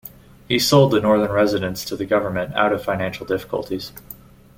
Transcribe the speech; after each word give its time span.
He 0.47 0.57
sold 0.57 0.91
the 0.93 0.99
Northern 0.99 1.29
Residence 1.31 1.85
to 1.85 1.95
the 1.95 2.07
government 2.07 2.55
out 2.55 2.73
of 2.73 2.83
financial 2.83 3.23
difficulties. 3.23 3.91